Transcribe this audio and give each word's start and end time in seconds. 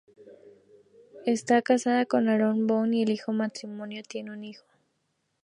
Esta 1.27 1.61
casada 1.61 2.07
con 2.07 2.27
Aaron 2.27 2.65
Boone 2.65 2.97
y 2.97 3.03
el 3.03 3.17
matrimonio 3.35 4.01
tiene 4.01 4.31
un 4.31 4.43
hijo. 4.43 4.65